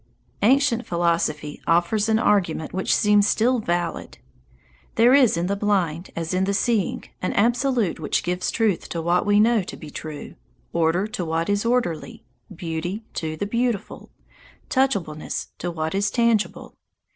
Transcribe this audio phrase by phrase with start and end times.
[0.41, 4.17] Ancient philosophy offers an argument which seems still valid.
[4.95, 8.99] There is in the blind as in the seeing an Absolute which gives truth to
[8.99, 10.33] what we know to be true,
[10.73, 14.09] order to what is orderly, beauty to the beautiful,
[14.71, 16.73] touchableness to what is tangible.